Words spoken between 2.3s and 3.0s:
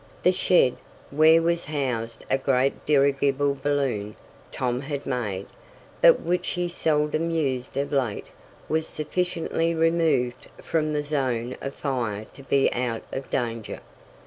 great